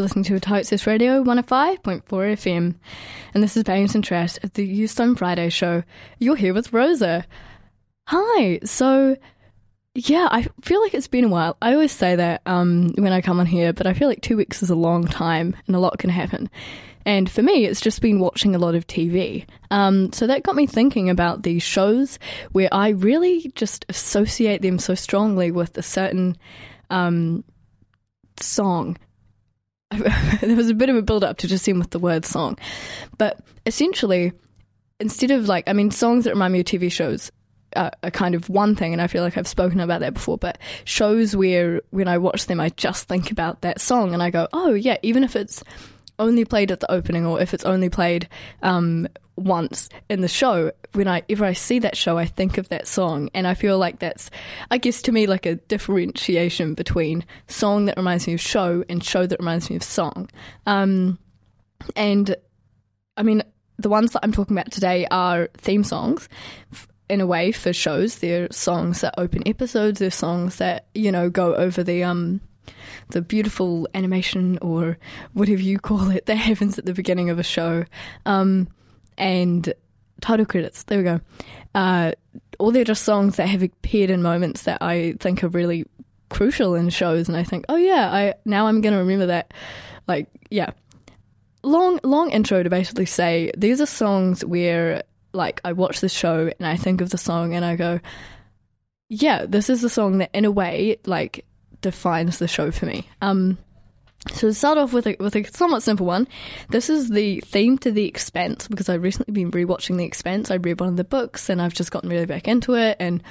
You're 0.00 0.04
listening 0.06 0.24
to 0.24 0.40
Totes 0.40 0.86
Radio 0.86 1.22
105.4 1.22 2.04
FM, 2.04 2.74
and 3.34 3.42
this 3.42 3.54
is 3.54 3.64
Bangers 3.64 3.94
and 3.94 4.02
Trash 4.02 4.38
at 4.42 4.54
the 4.54 4.64
Youth 4.64 4.92
Zone 4.92 5.14
Friday 5.14 5.50
show. 5.50 5.82
You're 6.18 6.36
here 6.36 6.54
with 6.54 6.72
Rosa. 6.72 7.26
Hi. 8.06 8.60
So, 8.64 9.18
yeah, 9.94 10.26
I 10.30 10.46
feel 10.62 10.80
like 10.80 10.94
it's 10.94 11.06
been 11.06 11.24
a 11.24 11.28
while. 11.28 11.58
I 11.60 11.74
always 11.74 11.92
say 11.92 12.16
that 12.16 12.40
um, 12.46 12.94
when 12.94 13.12
I 13.12 13.20
come 13.20 13.40
on 13.40 13.44
here, 13.44 13.74
but 13.74 13.86
I 13.86 13.92
feel 13.92 14.08
like 14.08 14.22
two 14.22 14.38
weeks 14.38 14.62
is 14.62 14.70
a 14.70 14.74
long 14.74 15.06
time 15.06 15.54
and 15.66 15.76
a 15.76 15.78
lot 15.78 15.98
can 15.98 16.08
happen. 16.08 16.48
And 17.04 17.30
for 17.30 17.42
me, 17.42 17.66
it's 17.66 17.82
just 17.82 18.00
been 18.00 18.20
watching 18.20 18.54
a 18.54 18.58
lot 18.58 18.74
of 18.74 18.86
TV. 18.86 19.44
Um, 19.70 20.14
so 20.14 20.26
that 20.26 20.44
got 20.44 20.56
me 20.56 20.66
thinking 20.66 21.10
about 21.10 21.42
these 21.42 21.62
shows 21.62 22.18
where 22.52 22.70
I 22.72 22.88
really 22.88 23.52
just 23.54 23.84
associate 23.90 24.62
them 24.62 24.78
so 24.78 24.94
strongly 24.94 25.50
with 25.50 25.76
a 25.76 25.82
certain 25.82 26.38
um, 26.88 27.44
song 28.40 28.96
there 30.40 30.56
was 30.56 30.70
a 30.70 30.74
bit 30.74 30.88
of 30.88 30.96
a 30.96 31.02
build 31.02 31.24
up 31.24 31.38
to 31.38 31.48
just 31.48 31.66
him 31.66 31.78
with 31.78 31.90
the 31.90 31.98
word 31.98 32.24
song. 32.24 32.56
But 33.18 33.40
essentially, 33.66 34.32
instead 35.00 35.30
of 35.30 35.48
like, 35.48 35.68
I 35.68 35.72
mean, 35.72 35.90
songs 35.90 36.24
that 36.24 36.30
remind 36.30 36.52
me 36.52 36.60
of 36.60 36.66
TV 36.66 36.92
shows 36.92 37.32
are, 37.74 37.90
are, 38.02 38.10
kind 38.10 38.34
of 38.34 38.48
one 38.48 38.76
thing, 38.76 38.92
and 38.92 39.02
I 39.02 39.08
feel 39.08 39.22
like 39.22 39.36
I've 39.36 39.48
spoken 39.48 39.80
about 39.80 40.00
that 40.00 40.14
before, 40.14 40.38
but 40.38 40.58
shows 40.84 41.34
where 41.34 41.82
when 41.90 42.06
I 42.06 42.18
watch 42.18 42.46
them, 42.46 42.60
I 42.60 42.68
just 42.70 43.08
think 43.08 43.32
about 43.32 43.62
that 43.62 43.80
song 43.80 44.14
and 44.14 44.22
I 44.22 44.30
go, 44.30 44.46
oh, 44.52 44.74
yeah, 44.74 44.96
even 45.02 45.24
if 45.24 45.34
it's 45.34 45.64
only 46.20 46.44
played 46.44 46.70
at 46.70 46.80
the 46.80 46.90
opening 46.90 47.26
or 47.26 47.40
if 47.40 47.52
it's 47.52 47.64
only 47.64 47.88
played 47.88 48.28
um, 48.62 49.08
once 49.40 49.88
in 50.08 50.20
the 50.20 50.28
show, 50.28 50.70
whenever 50.92 51.44
I 51.44 51.52
see 51.52 51.78
that 51.80 51.96
show, 51.96 52.18
I 52.18 52.26
think 52.26 52.58
of 52.58 52.68
that 52.68 52.86
song, 52.86 53.30
and 53.34 53.46
I 53.46 53.54
feel 53.54 53.78
like 53.78 53.98
that's, 53.98 54.30
I 54.70 54.78
guess, 54.78 55.02
to 55.02 55.12
me, 55.12 55.26
like 55.26 55.46
a 55.46 55.56
differentiation 55.56 56.74
between 56.74 57.24
song 57.48 57.86
that 57.86 57.96
reminds 57.96 58.26
me 58.26 58.34
of 58.34 58.40
show 58.40 58.84
and 58.88 59.02
show 59.02 59.26
that 59.26 59.38
reminds 59.38 59.70
me 59.70 59.76
of 59.76 59.82
song. 59.82 60.28
Um, 60.66 61.18
and 61.96 62.36
I 63.16 63.22
mean, 63.22 63.42
the 63.78 63.88
ones 63.88 64.12
that 64.12 64.20
I'm 64.22 64.32
talking 64.32 64.56
about 64.56 64.70
today 64.70 65.06
are 65.10 65.48
theme 65.56 65.84
songs. 65.84 66.28
In 67.08 67.20
a 67.20 67.26
way, 67.26 67.50
for 67.50 67.72
shows, 67.72 68.18
they're 68.18 68.46
songs 68.52 69.00
that 69.00 69.14
open 69.18 69.42
episodes. 69.46 69.98
They're 69.98 70.12
songs 70.12 70.56
that 70.56 70.86
you 70.94 71.10
know 71.10 71.28
go 71.28 71.56
over 71.56 71.82
the 71.82 72.04
um 72.04 72.40
the 73.08 73.20
beautiful 73.20 73.88
animation 73.94 74.58
or 74.62 74.96
whatever 75.32 75.60
you 75.60 75.78
call 75.78 76.10
it 76.10 76.26
that 76.26 76.36
happens 76.48 76.78
at 76.78 76.86
the 76.86 76.94
beginning 76.94 77.30
of 77.30 77.38
a 77.38 77.42
show. 77.42 77.84
Um, 78.26 78.68
and 79.20 79.72
title 80.20 80.46
credits. 80.46 80.82
There 80.82 80.98
we 80.98 81.04
go. 81.04 81.20
Uh, 81.74 82.12
all 82.58 82.72
they're 82.72 82.82
just 82.82 83.04
songs 83.04 83.36
that 83.36 83.46
have 83.48 83.62
appeared 83.62 84.10
in 84.10 84.22
moments 84.22 84.62
that 84.62 84.82
I 84.82 85.14
think 85.20 85.44
are 85.44 85.48
really 85.48 85.84
crucial 86.28 86.74
in 86.74 86.90
shows, 86.90 87.28
and 87.28 87.36
I 87.36 87.44
think, 87.44 87.64
oh 87.68 87.76
yeah, 87.76 88.10
I 88.12 88.34
now 88.44 88.66
I'm 88.66 88.80
going 88.80 88.94
to 88.94 88.98
remember 88.98 89.26
that. 89.26 89.52
Like, 90.08 90.28
yeah. 90.50 90.70
long 91.62 92.00
long 92.02 92.30
intro 92.30 92.62
to 92.62 92.70
basically 92.70 93.06
say 93.06 93.52
these 93.56 93.80
are 93.80 93.86
songs 93.86 94.44
where 94.44 95.02
like 95.32 95.60
I 95.64 95.72
watch 95.72 96.00
the 96.00 96.08
show 96.08 96.50
and 96.58 96.66
I 96.66 96.76
think 96.76 97.00
of 97.00 97.10
the 97.10 97.18
song 97.18 97.54
and 97.54 97.64
I 97.64 97.76
go, 97.76 98.00
yeah, 99.08 99.46
this 99.46 99.70
is 99.70 99.82
the 99.82 99.90
song 99.90 100.18
that 100.18 100.30
in 100.32 100.44
a 100.44 100.50
way 100.50 100.98
like 101.06 101.44
defines 101.80 102.38
the 102.38 102.48
show 102.48 102.70
for 102.70 102.86
me. 102.86 103.08
Um, 103.22 103.58
so 104.28 104.48
to 104.48 104.54
start 104.54 104.76
off 104.76 104.92
with 104.92 105.06
a, 105.06 105.16
with 105.18 105.34
a 105.34 105.44
somewhat 105.44 105.82
simple 105.82 106.04
one, 106.04 106.28
this 106.68 106.90
is 106.90 107.08
the 107.08 107.40
theme 107.40 107.78
to 107.78 107.90
The 107.90 108.06
Expanse 108.06 108.68
because 108.68 108.88
I've 108.88 109.02
recently 109.02 109.32
been 109.32 109.50
rewatching 109.50 109.96
The 109.96 110.04
Expanse. 110.04 110.50
I 110.50 110.56
read 110.56 110.78
one 110.78 110.90
of 110.90 110.96
the 110.96 111.04
books 111.04 111.48
and 111.48 111.60
I've 111.60 111.74
just 111.74 111.90
gotten 111.90 112.10
really 112.10 112.26
back 112.26 112.46
into 112.46 112.74
it, 112.74 112.98
and 113.00 113.22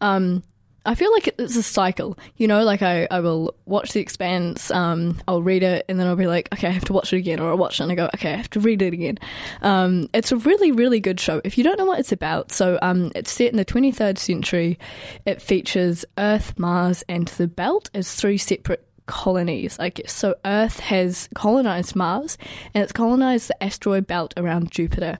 um, 0.00 0.42
I 0.84 0.96
feel 0.96 1.12
like 1.12 1.28
it's 1.38 1.54
a 1.54 1.62
cycle, 1.62 2.18
you 2.36 2.48
know, 2.48 2.64
like 2.64 2.82
I, 2.82 3.06
I 3.08 3.20
will 3.20 3.54
watch 3.66 3.92
The 3.92 4.00
Expanse, 4.00 4.72
um, 4.72 5.20
I'll 5.28 5.42
read 5.42 5.62
it, 5.62 5.84
and 5.88 5.98
then 5.98 6.08
I'll 6.08 6.16
be 6.16 6.26
like, 6.26 6.48
okay, 6.52 6.66
I 6.66 6.72
have 6.72 6.86
to 6.86 6.92
watch 6.92 7.12
it 7.12 7.18
again, 7.18 7.38
or 7.38 7.50
I'll 7.50 7.56
watch 7.56 7.78
it 7.78 7.84
and 7.84 7.92
I 7.92 7.94
go, 7.94 8.10
okay, 8.14 8.32
I 8.32 8.36
have 8.36 8.50
to 8.50 8.60
read 8.60 8.82
it 8.82 8.92
again. 8.92 9.18
Um, 9.60 10.08
it's 10.12 10.32
a 10.32 10.36
really, 10.36 10.72
really 10.72 10.98
good 10.98 11.20
show. 11.20 11.40
If 11.44 11.56
you 11.56 11.62
don't 11.62 11.78
know 11.78 11.84
what 11.84 12.00
it's 12.00 12.10
about, 12.10 12.50
so 12.50 12.80
um, 12.82 13.12
it's 13.14 13.30
set 13.30 13.52
in 13.52 13.58
the 13.58 13.64
23rd 13.64 14.18
century. 14.18 14.76
It 15.24 15.40
features 15.40 16.04
Earth, 16.18 16.58
Mars, 16.58 17.04
and 17.08 17.28
the 17.28 17.46
Belt 17.46 17.88
as 17.94 18.12
three 18.12 18.38
separate 18.38 18.84
colonies. 19.12 19.78
Like 19.78 20.00
so, 20.06 20.34
Earth 20.42 20.80
has 20.80 21.28
colonized 21.34 21.94
Mars, 21.94 22.38
and 22.72 22.82
it's 22.82 22.92
colonized 22.92 23.50
the 23.50 23.62
asteroid 23.62 24.06
belt 24.06 24.32
around 24.38 24.70
Jupiter. 24.70 25.18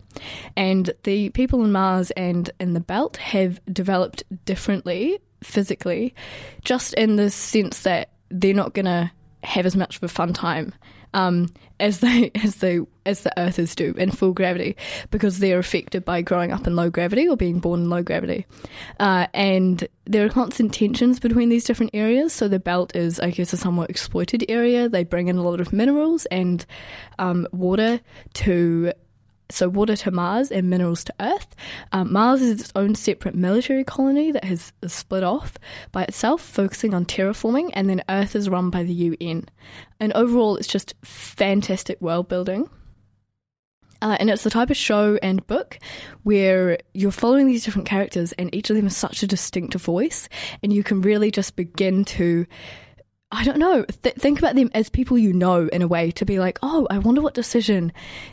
And 0.56 0.90
the 1.02 1.28
people 1.28 1.62
in 1.62 1.72
Mars 1.72 2.10
and 2.12 2.50
in 2.58 2.72
the 2.72 2.80
belt 2.80 3.18
have 3.18 3.60
developed 3.70 4.24
differently 4.46 5.20
physically, 5.42 6.14
just 6.64 6.94
in 6.94 7.16
the 7.16 7.28
sense 7.28 7.82
that 7.82 8.08
they're 8.30 8.54
not 8.54 8.72
to 8.86 9.12
have 9.44 9.66
as 9.66 9.76
much 9.76 9.96
of 9.96 10.02
a 10.02 10.08
fun 10.08 10.32
time 10.32 10.72
um, 11.14 11.48
as 11.80 12.00
they 12.00 12.30
as 12.42 12.56
they 12.56 12.80
as 13.04 13.22
the 13.22 13.38
Earthers 13.38 13.74
do 13.74 13.94
in 13.96 14.10
full 14.10 14.32
gravity 14.32 14.76
because 15.10 15.38
they're 15.38 15.58
affected 15.58 16.04
by 16.04 16.22
growing 16.22 16.52
up 16.52 16.66
in 16.66 16.76
low 16.76 16.90
gravity 16.90 17.28
or 17.28 17.36
being 17.36 17.58
born 17.58 17.80
in 17.80 17.90
low 17.90 18.02
gravity, 18.02 18.46
uh, 19.00 19.26
and 19.34 19.86
there 20.04 20.24
are 20.24 20.28
constant 20.28 20.72
tensions 20.72 21.18
between 21.20 21.48
these 21.48 21.64
different 21.64 21.92
areas. 21.94 22.32
So 22.32 22.48
the 22.48 22.58
belt 22.58 22.94
is, 22.96 23.20
I 23.20 23.30
guess, 23.30 23.52
a 23.52 23.56
somewhat 23.56 23.90
exploited 23.90 24.44
area. 24.48 24.88
They 24.88 25.04
bring 25.04 25.28
in 25.28 25.36
a 25.36 25.42
lot 25.42 25.60
of 25.60 25.72
minerals 25.72 26.26
and 26.26 26.64
um, 27.18 27.46
water 27.52 28.00
to 28.34 28.92
so 29.52 29.68
water 29.68 29.96
to 29.96 30.10
Mars 30.10 30.50
and 30.50 30.68
minerals 30.68 31.04
to 31.04 31.14
Earth. 31.20 31.54
Um, 31.92 32.12
Mars 32.12 32.42
is 32.42 32.60
its 32.60 32.72
own 32.74 32.94
separate 32.94 33.34
military 33.34 33.84
colony 33.84 34.32
that 34.32 34.44
has 34.44 34.72
split 34.86 35.22
off 35.22 35.56
by 35.92 36.04
itself, 36.04 36.42
focusing 36.42 36.94
on 36.94 37.04
terraforming, 37.04 37.70
and 37.74 37.88
then 37.88 38.02
Earth 38.08 38.34
is 38.34 38.48
run 38.48 38.70
by 38.70 38.82
the 38.82 38.92
UN. 38.92 39.48
And 40.00 40.12
overall, 40.14 40.56
it's 40.56 40.68
just 40.68 40.94
fantastic 41.02 42.00
world 42.00 42.28
building. 42.28 42.68
Uh, 44.02 44.16
and 44.18 44.28
it's 44.28 44.42
the 44.42 44.50
type 44.50 44.68
of 44.68 44.76
show 44.76 45.16
and 45.22 45.46
book 45.46 45.78
where 46.24 46.76
you're 46.92 47.12
following 47.12 47.46
these 47.46 47.64
different 47.64 47.86
characters, 47.86 48.32
and 48.32 48.52
each 48.52 48.68
of 48.68 48.74
them 48.74 48.86
has 48.86 48.96
such 48.96 49.22
a 49.22 49.28
distinctive 49.28 49.82
voice, 49.82 50.28
and 50.62 50.72
you 50.72 50.82
can 50.82 51.00
really 51.02 51.30
just 51.30 51.54
begin 51.54 52.04
to 52.04 52.44
I 53.34 53.44
don't 53.44 53.56
know, 53.56 53.82
th- 54.02 54.14
think 54.16 54.38
about 54.38 54.56
them 54.56 54.70
as 54.74 54.90
people 54.90 55.16
you 55.16 55.32
know 55.32 55.66
in 55.68 55.80
a 55.80 55.88
way 55.88 56.10
to 56.12 56.26
be 56.26 56.38
like, 56.38 56.58
oh, 56.62 56.86
I 56.90 56.98
wonder 56.98 57.22
what 57.22 57.32
decision 57.32 57.90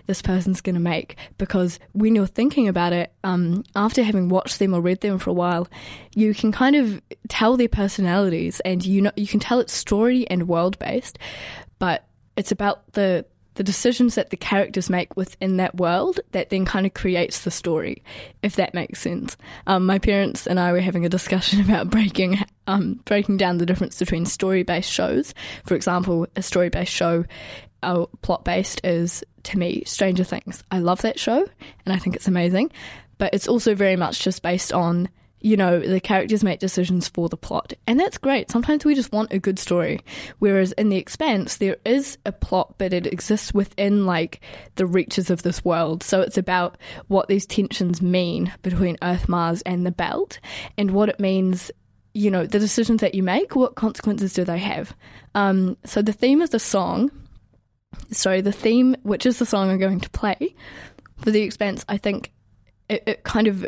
this 0.08 0.22
person's 0.22 0.60
going 0.60 0.76
to 0.76 0.82
make. 0.82 1.16
Because 1.38 1.80
when 1.94 2.16
you're 2.16 2.28
thinking 2.28 2.68
about 2.68 2.92
it, 2.92 3.14
um, 3.24 3.64
after 3.78 4.04
having 4.04 4.28
watched 4.28 4.60
them 4.60 4.74
or 4.74 4.82
read 4.82 5.00
them 5.00 5.18
for 5.18 5.30
a 5.30 5.34
while, 5.34 5.70
you 6.16 6.34
can 6.34 6.52
kind 6.52 6.76
of 6.76 7.02
tell 7.30 7.56
their 7.56 7.70
personalities 7.70 8.60
and 8.66 8.86
you 8.86 9.02
know, 9.02 9.12
you 9.16 9.26
can 9.26 9.40
tell 9.40 9.62
it's 9.62 9.74
story 9.74 10.28
and 10.30 10.50
world 10.50 10.78
based, 10.80 11.18
but 11.80 12.06
it's 12.36 12.52
about 12.52 12.92
the 12.92 13.26
the 13.56 13.64
decisions 13.64 14.16
that 14.16 14.30
the 14.30 14.38
characters 14.38 14.90
make 14.90 15.16
within 15.18 15.58
that 15.58 15.76
world 15.76 16.20
that 16.32 16.50
then 16.50 16.66
kind 16.66 16.86
of 16.86 16.94
creates 16.94 17.42
the 17.42 17.52
story, 17.52 18.04
if 18.42 18.56
that 18.56 18.74
makes 18.74 19.02
sense. 19.02 19.36
Um, 19.68 19.86
my 19.86 20.00
parents 20.00 20.48
and 20.48 20.60
I 20.60 20.72
were 20.72 20.80
having 20.80 21.06
a 21.06 21.10
discussion 21.10 21.62
about 21.66 21.90
breaking 21.90 22.40
um, 22.68 23.00
breaking 23.06 23.38
down 23.38 23.58
the 23.58 23.66
difference 23.66 23.98
between 23.98 24.26
story 24.26 24.64
based 24.64 24.92
shows. 24.92 25.34
For 25.66 25.76
example, 25.76 26.28
a 26.36 26.42
story 26.42 26.70
based 26.70 26.94
show, 26.94 27.26
uh, 27.84 28.06
plot 28.22 28.46
based, 28.46 28.82
is 28.84 29.24
to 29.44 29.58
me 29.58 29.84
Stranger 29.86 30.24
Things. 30.24 30.64
I 30.72 30.80
love 30.80 31.02
that 31.02 31.20
show 31.20 31.46
and 31.86 31.94
I 31.94 31.98
think 31.98 32.16
it's 32.16 32.28
amazing, 32.28 32.72
but 33.18 33.34
it's 33.34 33.48
also 33.48 33.76
very 33.76 33.96
much 33.96 34.22
just 34.22 34.42
based 34.42 34.72
on 34.72 35.10
you 35.42 35.56
know, 35.56 35.80
the 35.80 36.00
characters 36.00 36.44
make 36.44 36.60
decisions 36.60 37.08
for 37.08 37.30
the 37.30 37.38
plot. 37.38 37.74
And 37.88 38.00
that's 38.00 38.18
great. 38.18 38.52
Sometimes 38.52 38.84
we 38.84 38.96
just 38.96 39.12
want 39.12 39.32
a 39.32 39.40
good 39.40 39.60
story. 39.60 40.02
Whereas 40.40 40.72
in 40.74 40.90
The 40.90 40.98
Expanse, 40.98 41.58
there 41.58 41.78
is 41.86 42.18
a 42.26 42.32
plot, 42.32 42.76
but 42.78 42.94
it 42.94 43.08
exists 43.08 43.54
within 43.54 44.06
like 44.06 44.42
the 44.76 44.86
reaches 44.86 45.30
of 45.30 45.44
this 45.44 45.64
world. 45.64 46.04
So 46.04 46.22
it's 46.22 46.38
about 46.38 46.78
what 47.08 47.28
these 47.28 47.46
tensions 47.46 48.02
mean 48.02 48.52
between 48.62 48.98
Earth, 49.02 49.30
Mars, 49.30 49.62
and 49.64 49.86
the 49.86 49.92
belt, 49.92 50.40
and 50.78 50.92
what 50.92 51.10
it 51.10 51.20
means. 51.20 51.72
You 52.16 52.32
know, 52.32 52.46
the 52.46 52.60
decisions 52.60 53.02
that 53.02 53.14
you 53.14 53.22
make, 53.22 53.56
what 53.56 53.76
consequences 53.76 54.34
do 54.34 54.44
they 54.44 54.58
have? 54.58 54.96
Um, 55.36 55.78
so 55.86 56.02
the 56.02 56.12
theme 56.12 56.42
of 56.42 56.50
the 56.50 56.60
song, 56.60 57.12
sorry, 58.12 58.42
the 58.42 58.52
theme, 58.52 58.96
which 59.04 59.28
is 59.28 59.38
the 59.38 59.46
song 59.46 59.70
I'm 59.70 59.78
going 59.78 60.00
to 60.00 60.10
play 60.10 60.56
for 61.18 61.32
The 61.32 61.42
Expanse, 61.42 61.86
I 61.88 61.98
think 61.98 62.32
it, 62.90 63.04
it 63.06 63.24
kind 63.24 63.48
of 63.48 63.66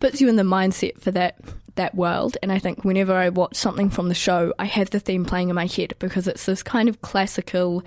puts 0.00 0.20
you 0.20 0.28
in 0.28 0.36
the 0.36 0.42
mindset 0.42 1.00
for 1.00 1.10
that 1.12 1.38
that 1.76 1.94
world. 1.94 2.36
And 2.42 2.50
I 2.50 2.58
think 2.58 2.84
whenever 2.84 3.14
I 3.14 3.28
watch 3.28 3.54
something 3.54 3.90
from 3.90 4.08
the 4.08 4.14
show, 4.14 4.52
I 4.58 4.64
have 4.64 4.90
the 4.90 5.00
theme 5.00 5.24
playing 5.24 5.50
in 5.50 5.54
my 5.54 5.66
head 5.66 5.94
because 5.98 6.26
it's 6.26 6.46
this 6.46 6.62
kind 6.62 6.88
of 6.88 7.02
classical 7.02 7.82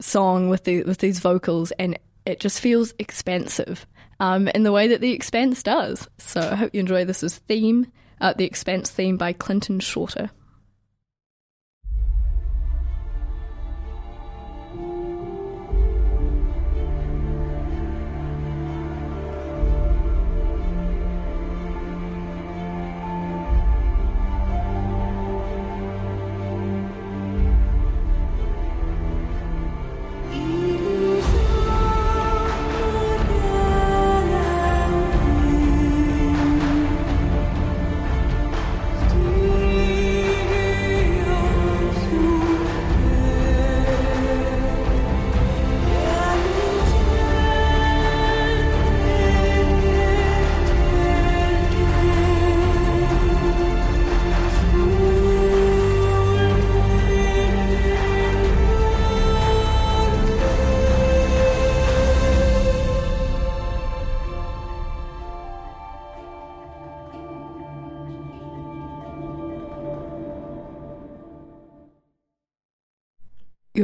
song 0.00 0.48
with 0.48 0.64
the 0.64 0.82
with 0.84 0.98
these 0.98 1.18
vocals, 1.18 1.72
and 1.72 1.98
it 2.24 2.40
just 2.40 2.60
feels 2.60 2.94
expansive 2.98 3.86
um, 4.20 4.48
in 4.48 4.62
the 4.62 4.72
way 4.72 4.88
that 4.88 5.00
the 5.00 5.12
Expanse 5.12 5.62
does. 5.62 6.08
So 6.18 6.40
I 6.40 6.54
hope 6.54 6.74
you 6.74 6.80
enjoy 6.80 7.04
this 7.04 7.22
as 7.22 7.38
theme, 7.38 7.90
uh, 8.20 8.32
the 8.32 8.44
Expanse 8.44 8.90
theme 8.90 9.16
by 9.16 9.32
Clinton 9.32 9.80
Shorter. 9.80 10.30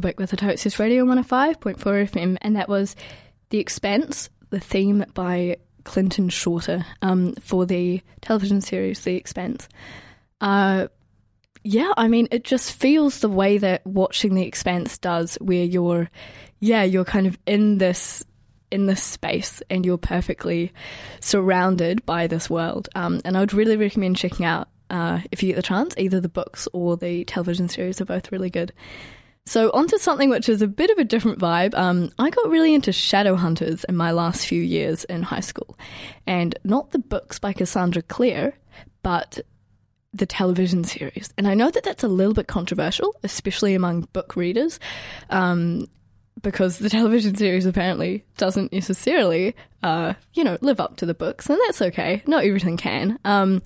You're 0.02 0.14
with 0.16 0.30
the 0.30 0.37
Totes 0.38 0.78
Radio 0.78 1.04
105.4 1.04 1.76
FM, 1.76 2.38
and 2.40 2.57
that 2.57 2.71
was 2.71 2.97
The 3.50 3.59
Expanse, 3.59 4.30
the 4.49 4.59
theme 4.59 5.04
by 5.12 5.59
Clinton 5.85 6.30
Shorter 6.30 6.87
um, 7.02 7.35
for 7.35 7.66
the 7.66 8.00
television 8.23 8.62
series 8.62 9.04
The 9.04 9.16
Expanse. 9.16 9.69
Uh, 10.40 10.88
yeah, 11.64 11.92
I 11.99 12.09
mean, 12.09 12.28
it 12.30 12.45
just 12.45 12.73
feels 12.73 13.21
the 13.21 13.28
way 13.28 13.59
that 13.59 13.87
watching 13.87 14.35
The 14.35 14.47
Expanse 14.47 14.97
does, 14.97 15.35
where 15.35 15.64
you're, 15.64 16.09
yeah, 16.61 16.83
you're 16.83 17.04
kind 17.04 17.26
of 17.26 17.38
in 17.47 17.76
this 17.76 18.25
in 18.71 18.87
this 18.87 19.02
space 19.02 19.62
and 19.69 19.85
you're 19.85 19.99
perfectly 19.99 20.73
surrounded 21.21 22.07
by 22.07 22.26
this 22.26 22.49
world. 22.49 22.88
Um, 22.95 23.21
and 23.26 23.37
I 23.37 23.40
would 23.40 23.52
really 23.52 23.76
recommend 23.76 24.16
checking 24.16 24.47
out 24.47 24.69
uh, 24.88 25.21
if 25.30 25.42
you 25.42 25.49
get 25.49 25.57
the 25.57 25.62
chance, 25.62 25.95
either 25.99 26.21
the 26.21 26.28
books 26.30 26.69
or 26.73 26.97
the 26.97 27.25
television 27.25 27.69
series 27.69 28.00
are 28.00 28.07
both 28.07 28.33
really 28.33 28.49
good. 28.49 28.73
So, 29.47 29.71
onto 29.71 29.99
something 29.99 30.31
which 30.31 30.49
is 30.49 30.63
a 30.63 30.69
bit 30.69 30.91
of 30.91 30.99
a 30.99 31.05
different 31.05 31.39
vibe. 31.39 31.75
Um, 31.75 32.13
I 32.19 32.31
got 32.31 32.51
really 32.51 32.75
into 32.75 32.91
Shadowhunters 32.91 33.85
in 33.89 33.97
my 33.97 34.13
last 34.13 34.47
few 34.47 34.63
years 34.63 35.05
in 35.05 35.23
high 35.23 35.41
school. 35.41 35.79
And 36.27 36.59
not 36.63 36.91
the 36.91 36.99
books 36.99 37.39
by 37.39 37.53
Cassandra 37.53 38.03
Clare, 38.03 38.55
but 39.03 39.41
the 40.13 40.27
television 40.27 40.85
series. 40.85 41.33
And 41.39 41.49
I 41.49 41.55
know 41.55 41.71
that 41.71 41.85
that's 41.85 42.05
a 42.05 42.09
little 42.09 42.35
bit 42.35 42.49
controversial, 42.49 43.15
especially 43.23 43.75
among 43.75 44.03
book 44.13 44.37
readers. 44.37 44.79
Um, 45.31 45.87
because 46.43 46.79
the 46.79 46.89
television 46.91 47.35
series 47.35 47.67
apparently 47.67 48.25
doesn't 48.37 48.73
necessarily, 48.73 49.55
uh, 49.83 50.15
you 50.35 50.45
know, 50.45 50.59
live 50.61 50.81
up 50.81 50.97
to 50.97 51.07
the 51.07 51.15
books, 51.15 51.49
and 51.49 51.59
that's 51.67 51.83
okay. 51.83 52.23
Not 52.27 52.45
everything 52.45 52.77
can. 52.77 53.19
Um, 53.25 53.63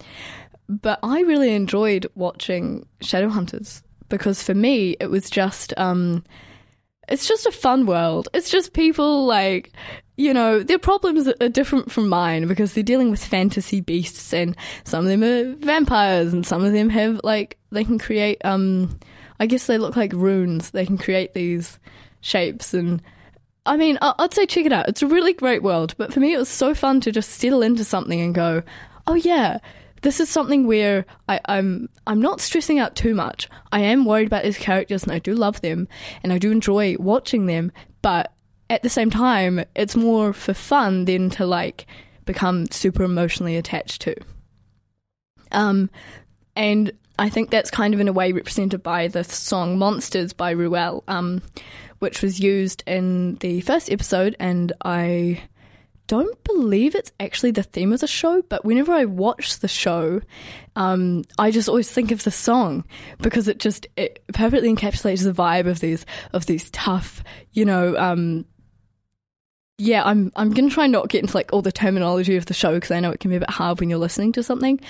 but 0.69 0.99
I 1.02 1.21
really 1.21 1.54
enjoyed 1.54 2.07
watching 2.14 2.87
Shadowhunters 3.00 3.83
because 4.08 4.42
for 4.42 4.54
me 4.54 4.96
it 5.00 5.11
was 5.11 5.30
just 5.30 5.73
um, 5.76 6.25
it's 7.08 7.26
just 7.26 7.46
a 7.46 7.52
fun 7.52 7.87
world. 7.87 8.28
It's 8.34 8.50
just 8.50 8.73
people 8.73 9.26
like 9.26 9.73
you 10.16 10.32
know 10.32 10.62
their 10.62 10.78
problems 10.78 11.28
are 11.28 11.49
different 11.49 11.90
from 11.90 12.08
mine 12.08 12.46
because 12.46 12.73
they're 12.73 12.84
dealing 12.84 13.11
with 13.11 13.25
fantasy 13.25 13.80
beasts 13.80 14.32
and 14.32 14.56
some 14.84 15.04
of 15.04 15.11
them 15.11 15.25
are 15.25 15.54
vampires 15.56 16.32
and 16.32 16.46
some 16.46 16.64
of 16.64 16.73
them 16.73 16.88
have 16.88 17.20
like 17.25 17.58
they 17.70 17.84
can 17.84 17.99
create 17.99 18.44
um 18.44 18.99
I 19.40 19.46
guess 19.46 19.66
they 19.66 19.78
look 19.78 19.96
like 19.96 20.12
runes. 20.12 20.70
They 20.70 20.87
can 20.87 20.99
create 20.99 21.34
these 21.34 21.78
shapes 22.20 22.73
and 22.75 23.02
I 23.66 23.76
mean, 23.78 23.99
I'd 24.02 24.34
say 24.34 24.44
check 24.46 24.66
it 24.66 24.73
out. 24.73 24.88
It's 24.88 25.02
a 25.02 25.06
really 25.06 25.32
great 25.32 25.62
world, 25.62 25.94
but 25.96 26.12
for 26.12 26.20
me, 26.20 26.34
it 26.34 26.38
was 26.38 26.50
so 26.50 26.75
fun 26.75 27.00
to 27.00 27.11
just 27.11 27.30
settle 27.30 27.62
into 27.62 27.82
something 27.82 28.20
and 28.20 28.34
go, 28.34 28.62
oh 29.06 29.14
yeah, 29.14 29.58
this 30.04 30.20
is 30.20 30.28
something 30.28 30.66
where 30.66 31.06
I, 31.28 31.40
I'm 31.46 31.88
I'm 32.06 32.20
not 32.20 32.40
stressing 32.40 32.78
out 32.78 32.94
too 32.94 33.14
much. 33.14 33.49
I 33.73 33.80
am 33.80 34.04
worried 34.04 34.26
about 34.26 34.44
these 34.44 34.58
characters 34.58 35.02
and 35.02 35.11
I 35.11 35.18
do 35.18 35.34
love 35.34 35.62
them 35.62 35.88
and 36.23 36.32
I 36.32 36.38
do 36.38 36.52
enjoy 36.52 36.96
watching 36.99 37.46
them, 37.46 37.73
but 38.02 38.30
at 38.68 38.82
the 38.82 38.90
same 38.90 39.11
time, 39.11 39.64
it's 39.75 39.96
more 39.96 40.32
for 40.32 40.52
fun 40.52 41.06
than 41.06 41.30
to 41.30 41.46
like 41.46 41.87
become 42.26 42.66
super 42.66 43.02
emotionally 43.02 43.56
attached 43.56 44.02
to. 44.02 44.14
Um, 45.52 45.88
and 46.54 46.92
I 47.18 47.30
think 47.30 47.50
that's 47.50 47.70
kind 47.70 47.94
of 47.94 48.00
in 48.00 48.08
a 48.08 48.12
way 48.12 48.32
represented 48.32 48.82
by 48.82 49.08
the 49.08 49.25
song 49.25 49.78
Monsters 49.78 50.34
by 50.34 50.50
Ruel, 50.50 51.02
um, 51.08 51.40
which 52.00 52.20
was 52.20 52.40
used 52.40 52.82
in 52.87 53.37
the 53.37 53.62
first 53.62 53.90
episode, 53.90 54.37
and 54.38 54.73
I 54.84 55.44
don't 56.06 56.42
believe 56.44 56.94
it's 56.94 57.12
actually 57.18 57.50
the 57.52 57.62
theme 57.62 57.92
of 57.92 58.00
the 58.00 58.06
show, 58.06 58.42
but 58.42 58.64
whenever 58.64 58.92
I 58.92 59.06
watch 59.06 59.58
the 59.61 59.68
show, 59.68 60.20
um, 60.76 61.25
I 61.38 61.50
just 61.50 61.68
always 61.68 61.90
think 61.90 62.11
of 62.11 62.25
the 62.25 62.30
song 62.30 62.84
because 63.18 63.49
it 63.49 63.58
just 63.58 63.87
it 63.96 64.23
perfectly 64.32 64.75
encapsulates 64.75 65.25
the 65.25 65.32
vibe 65.32 65.66
of 65.66 65.80
these 65.80 66.04
of 66.32 66.46
these 66.46 66.70
tough, 66.70 67.23
you 67.52 67.64
know. 67.64 67.96
Um, 67.96 68.44
yeah, 69.78 70.04
I'm 70.04 70.30
I'm 70.37 70.52
gonna 70.52 70.70
try 70.70 70.87
not 70.87 71.08
get 71.08 71.23
into 71.23 71.37
like 71.37 71.52
all 71.52 71.62
the 71.62 71.73
terminology 71.73 72.37
of 72.37 72.46
the 72.46 72.54
show 72.54 72.75
because 72.75 72.90
I 72.90 73.00
know 73.00 73.11
it 73.11 73.20
can 73.20 73.30
be 73.30 73.37
a 73.37 73.40
bit 73.40 73.50
hard 73.50 73.80
when 73.80 73.90
you're 73.90 73.99
listening 73.99 74.32
to 74.32 74.42
something. 74.42 74.80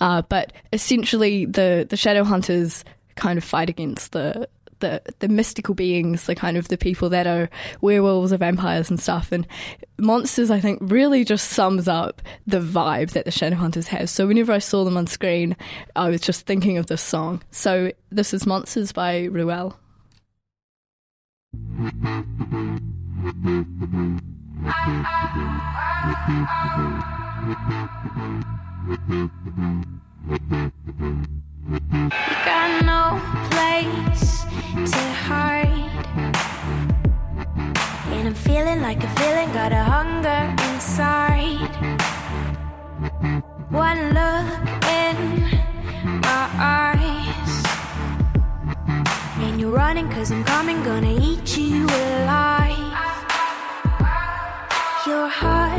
Uh, 0.00 0.22
but 0.22 0.52
essentially, 0.72 1.46
the 1.46 1.86
the 1.88 1.96
shadow 1.96 2.24
hunters 2.24 2.84
kind 3.14 3.38
of 3.38 3.44
fight 3.44 3.70
against 3.70 4.12
the 4.12 4.48
the 4.84 5.00
the 5.20 5.28
mystical 5.28 5.74
beings, 5.74 6.26
the 6.26 6.34
kind 6.34 6.56
of 6.56 6.68
the 6.68 6.76
people 6.76 7.08
that 7.08 7.26
are 7.26 7.48
werewolves 7.80 8.32
or 8.32 8.36
vampires 8.36 8.90
and 8.90 9.00
stuff. 9.00 9.32
And 9.32 9.46
monsters, 9.98 10.50
I 10.50 10.60
think, 10.60 10.78
really 10.82 11.24
just 11.24 11.50
sums 11.50 11.88
up 11.88 12.20
the 12.46 12.60
vibe 12.60 13.10
that 13.10 13.24
the 13.24 13.30
Shadowhunters 13.30 13.86
have. 13.86 14.10
So 14.10 14.26
whenever 14.26 14.52
I 14.52 14.58
saw 14.58 14.84
them 14.84 14.96
on 14.96 15.06
screen, 15.06 15.56
I 15.96 16.10
was 16.10 16.20
just 16.20 16.46
thinking 16.46 16.76
of 16.76 16.86
this 16.86 17.02
song. 17.02 17.42
So 17.50 17.92
this 18.10 18.34
is 18.34 18.46
Monsters 18.46 18.92
by 18.92 19.24
Ruel. 19.24 19.78
Got 32.44 32.84
no 32.84 33.20
place 33.50 34.44
to 34.74 35.04
hide. 35.28 36.04
And 38.14 38.28
I'm 38.28 38.34
feeling 38.34 38.82
like 38.82 39.02
a 39.04 39.08
feeling, 39.20 39.52
got 39.52 39.70
a 39.72 39.82
hunger 39.82 40.42
inside. 40.68 41.70
One 43.70 44.00
look 44.18 44.48
in 45.02 45.16
my 46.20 46.44
eyes. 46.58 47.52
And 49.44 49.60
you're 49.60 49.70
running, 49.70 50.08
cause 50.10 50.32
I'm 50.32 50.42
coming, 50.44 50.82
gonna 50.82 51.14
eat 51.20 51.56
you 51.56 51.86
alive. 51.86 52.78
Your 55.06 55.28
heart 55.28 55.73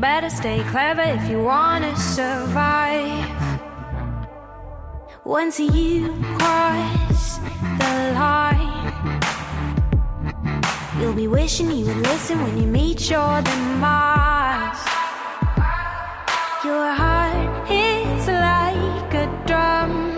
better 0.00 0.30
stay 0.30 0.62
clever 0.70 1.02
if 1.02 1.28
you 1.28 1.42
wanna 1.42 1.94
survive. 1.94 3.28
Once 5.24 5.60
you 5.60 6.14
cross 6.38 7.36
the 7.78 8.12
line, 8.14 9.30
you'll 10.98 11.12
be 11.12 11.28
wishing 11.28 11.70
you 11.70 11.84
would 11.84 11.98
listen 11.98 12.42
when 12.42 12.56
you 12.56 12.66
meet 12.66 13.10
your 13.10 13.42
demise. 13.42 14.82
Your 16.64 16.88
heart 17.00 17.68
hits 17.68 18.26
like 18.26 19.14
a 19.24 19.26
drum. 19.46 20.14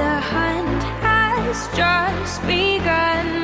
The 0.00 0.14
hunt 0.32 0.82
has 1.04 1.68
just 1.76 2.40
begun. 2.46 3.37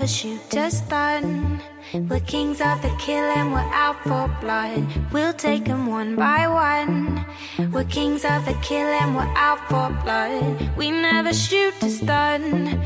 Never 0.00 0.12
shoot 0.12 0.40
to 0.48 0.70
stun. 0.70 1.60
We're 1.92 2.20
kings 2.20 2.62
of 2.62 2.80
the 2.80 2.88
kill 2.98 3.24
and 3.36 3.52
we're 3.52 3.70
out 3.84 4.00
for 4.02 4.28
blood. 4.40 4.86
We'll 5.12 5.34
take 5.34 5.66
them 5.66 5.88
one 5.88 6.16
by 6.16 6.48
one. 6.48 7.26
We're 7.70 7.84
kings 7.84 8.24
of 8.24 8.46
the 8.46 8.56
kill 8.62 8.88
and 9.00 9.14
we're 9.14 9.34
out 9.36 9.60
for 9.68 9.90
blood. 10.02 10.74
We 10.78 10.90
never 10.90 11.34
shoot 11.34 11.74
to 11.80 11.90
stun. 11.90 12.80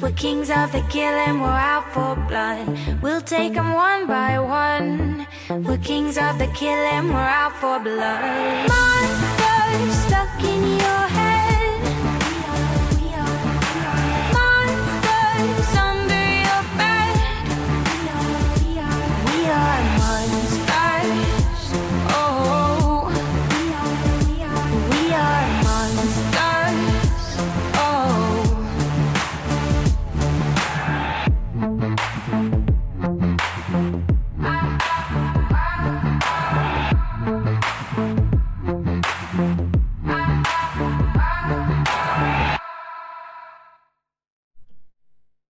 We're 0.00 0.12
kings 0.12 0.50
of 0.50 0.70
the 0.70 0.84
kill 0.88 1.16
and 1.26 1.40
we're 1.40 1.62
out 1.72 1.92
for 1.92 2.14
blood. 2.28 3.02
We'll 3.02 3.22
take 3.22 3.54
them 3.54 3.72
one 3.72 4.06
by 4.06 4.38
one. 4.38 5.26
We're 5.64 5.78
kings 5.78 6.16
of 6.16 6.38
the 6.38 6.50
kill 6.54 6.82
and 6.94 7.08
we're 7.08 7.32
out 7.42 7.56
for 7.56 7.80
blood. 7.80 8.68
Monsters 8.68 9.96
stuck 10.06 10.44
in 10.44 10.62
your 10.78 11.08
head. 11.08 11.21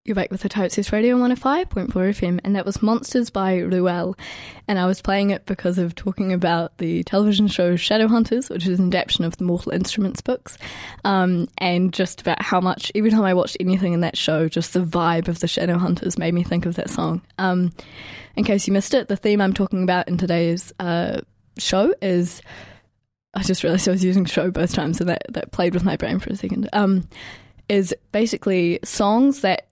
You're 0.09 0.15
back 0.15 0.31
with 0.31 0.41
the 0.41 0.49
Totsis 0.49 0.91
Radio 0.91 1.15
105.4 1.17 1.91
FM, 1.91 2.39
and 2.43 2.55
that 2.55 2.65
was 2.65 2.81
Monsters 2.81 3.29
by 3.29 3.57
Ruel. 3.57 4.17
And 4.67 4.79
I 4.79 4.87
was 4.87 5.03
playing 5.03 5.29
it 5.29 5.45
because 5.45 5.77
of 5.77 5.93
talking 5.93 6.33
about 6.33 6.75
the 6.79 7.03
television 7.03 7.47
show 7.47 7.75
Shadowhunters, 7.75 8.49
which 8.49 8.65
is 8.65 8.79
an 8.79 8.87
adaptation 8.87 9.23
of 9.23 9.37
the 9.37 9.43
Mortal 9.43 9.71
Instruments 9.71 10.19
books, 10.21 10.57
um, 11.05 11.47
and 11.59 11.93
just 11.93 12.21
about 12.21 12.41
how 12.41 12.59
much, 12.59 12.91
every 12.95 13.11
time 13.11 13.21
I 13.21 13.35
watched 13.35 13.57
anything 13.59 13.93
in 13.93 14.01
that 14.01 14.17
show, 14.17 14.49
just 14.49 14.73
the 14.73 14.79
vibe 14.79 15.27
of 15.27 15.41
the 15.41 15.47
Shadowhunters 15.47 16.17
made 16.17 16.33
me 16.33 16.41
think 16.41 16.65
of 16.65 16.73
that 16.77 16.89
song. 16.89 17.21
Um, 17.37 17.71
in 18.35 18.43
case 18.43 18.65
you 18.65 18.73
missed 18.73 18.95
it, 18.95 19.09
the 19.09 19.15
theme 19.15 19.41
I'm 19.41 19.53
talking 19.53 19.83
about 19.83 20.07
in 20.07 20.17
today's 20.17 20.73
uh, 20.79 21.21
show 21.59 21.93
is. 22.01 22.41
I 23.35 23.43
just 23.43 23.61
realized 23.61 23.87
I 23.87 23.91
was 23.91 24.03
using 24.03 24.25
show 24.25 24.49
both 24.49 24.73
times, 24.73 25.01
and 25.01 25.09
that, 25.09 25.21
that 25.29 25.51
played 25.51 25.75
with 25.75 25.83
my 25.83 25.97
brain 25.97 26.17
for 26.17 26.31
a 26.31 26.35
second. 26.35 26.67
Um, 26.73 27.07
is 27.69 27.93
basically 28.11 28.79
songs 28.83 29.41
that 29.41 29.68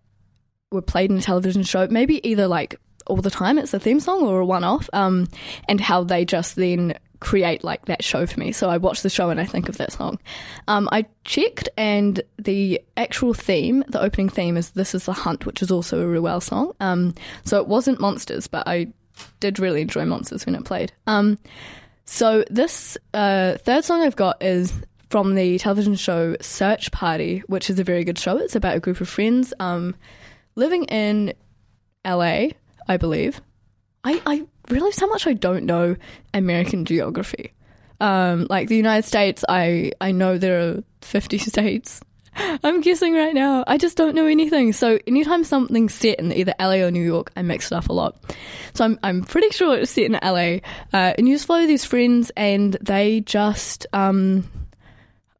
were 0.71 0.81
played 0.81 1.11
in 1.11 1.17
a 1.17 1.21
television 1.21 1.63
show, 1.63 1.87
maybe 1.87 2.27
either 2.27 2.47
like 2.47 2.79
all 3.07 3.17
the 3.17 3.31
time, 3.31 3.57
it's 3.57 3.73
a 3.73 3.79
theme 3.79 3.99
song 3.99 4.23
or 4.23 4.39
a 4.39 4.45
one 4.45 4.63
off, 4.63 4.89
um, 4.93 5.27
and 5.67 5.79
how 5.79 6.03
they 6.03 6.25
just 6.25 6.55
then 6.55 6.93
create 7.19 7.63
like 7.63 7.85
that 7.85 8.03
show 8.03 8.25
for 8.25 8.39
me. 8.39 8.51
So 8.51 8.69
I 8.69 8.77
watch 8.77 9.01
the 9.01 9.09
show 9.09 9.29
and 9.29 9.39
I 9.39 9.45
think 9.45 9.69
of 9.69 9.77
that 9.77 9.93
song. 9.93 10.19
Um, 10.67 10.89
I 10.91 11.05
checked 11.23 11.69
and 11.77 12.21
the 12.37 12.81
actual 12.95 13.33
theme, 13.33 13.83
the 13.87 14.01
opening 14.01 14.29
theme 14.29 14.57
is 14.57 14.71
This 14.71 14.93
is 14.93 15.05
the 15.05 15.13
Hunt, 15.13 15.45
which 15.45 15.61
is 15.61 15.71
also 15.71 16.01
a 16.01 16.07
Ruel 16.07 16.41
song. 16.41 16.73
Um, 16.79 17.15
so 17.43 17.59
it 17.59 17.67
wasn't 17.67 17.99
Monsters, 17.99 18.47
but 18.47 18.67
I 18.67 18.87
did 19.39 19.57
really 19.57 19.81
enjoy 19.81 20.05
Monsters 20.05 20.45
when 20.45 20.53
it 20.53 20.65
played. 20.65 20.91
Um, 21.07 21.39
so 22.05 22.43
this 22.51 22.97
uh, 23.13 23.57
third 23.57 23.83
song 23.83 24.01
I've 24.01 24.15
got 24.15 24.43
is 24.43 24.73
from 25.09 25.35
the 25.35 25.57
television 25.57 25.95
show 25.95 26.35
Search 26.41 26.91
Party, 26.91 27.39
which 27.47 27.69
is 27.69 27.79
a 27.79 27.83
very 27.83 28.03
good 28.03 28.19
show. 28.19 28.37
It's 28.37 28.55
about 28.55 28.75
a 28.75 28.81
group 28.81 28.99
of 29.01 29.07
friends. 29.09 29.53
Living 30.57 30.85
in 30.85 31.35
LA, 32.03 32.47
I 32.87 32.97
believe, 32.97 33.41
I, 34.03 34.19
I 34.25 34.47
realized 34.69 34.99
how 34.99 35.05
much 35.05 35.27
I 35.27 35.33
don't 35.33 35.65
know 35.65 35.95
American 36.33 36.83
geography. 36.83 37.53
Um, 38.01 38.47
like 38.49 38.67
the 38.67 38.75
United 38.75 39.07
States, 39.07 39.45
I, 39.47 39.91
I 40.01 40.11
know 40.13 40.39
there 40.39 40.59
are 40.59 40.83
50 41.03 41.37
states. 41.37 42.01
I'm 42.35 42.81
guessing 42.81 43.13
right 43.13 43.35
now. 43.35 43.65
I 43.67 43.77
just 43.77 43.97
don't 43.97 44.15
know 44.15 44.25
anything. 44.25 44.73
So 44.73 44.97
anytime 45.05 45.43
something's 45.43 45.93
set 45.93 46.19
in 46.19 46.33
either 46.33 46.55
LA 46.59 46.77
or 46.77 46.89
New 46.89 47.05
York, 47.05 47.31
I 47.35 47.43
mix 47.43 47.71
it 47.71 47.75
up 47.75 47.89
a 47.89 47.93
lot. 47.93 48.17
So 48.73 48.83
I'm, 48.83 48.99
I'm 49.03 49.23
pretty 49.23 49.51
sure 49.51 49.77
it's 49.77 49.91
set 49.91 50.05
in 50.05 50.13
LA. 50.13 50.61
Uh, 50.91 51.13
and 51.19 51.27
you 51.27 51.35
just 51.35 51.45
follow 51.45 51.67
these 51.67 51.85
friends 51.85 52.31
and 52.35 52.75
they 52.81 53.21
just, 53.21 53.85
um, 53.93 54.49